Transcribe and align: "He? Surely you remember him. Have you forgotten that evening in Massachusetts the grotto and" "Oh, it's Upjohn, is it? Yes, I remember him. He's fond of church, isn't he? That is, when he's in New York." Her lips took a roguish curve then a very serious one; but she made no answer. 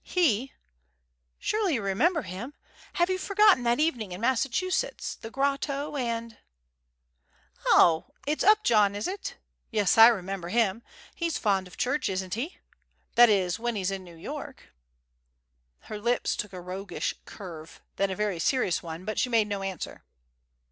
"He? 0.03 0.51
Surely 1.37 1.75
you 1.75 1.83
remember 1.83 2.23
him. 2.23 2.55
Have 2.93 3.11
you 3.11 3.19
forgotten 3.19 3.61
that 3.65 3.79
evening 3.79 4.13
in 4.13 4.19
Massachusetts 4.19 5.13
the 5.13 5.29
grotto 5.29 5.95
and" 5.95 6.39
"Oh, 7.75 8.07
it's 8.25 8.43
Upjohn, 8.43 8.95
is 8.95 9.07
it? 9.07 9.35
Yes, 9.69 9.99
I 9.99 10.07
remember 10.07 10.49
him. 10.49 10.81
He's 11.13 11.37
fond 11.37 11.67
of 11.67 11.77
church, 11.77 12.09
isn't 12.09 12.33
he? 12.33 12.57
That 13.13 13.29
is, 13.29 13.59
when 13.59 13.75
he's 13.75 13.91
in 13.91 14.03
New 14.03 14.15
York." 14.17 14.73
Her 15.81 15.99
lips 15.99 16.35
took 16.35 16.51
a 16.53 16.59
roguish 16.61 17.13
curve 17.25 17.79
then 17.97 18.09
a 18.09 18.15
very 18.15 18.39
serious 18.39 18.81
one; 18.81 19.05
but 19.05 19.19
she 19.19 19.29
made 19.29 19.47
no 19.47 19.61
answer. 19.61 20.03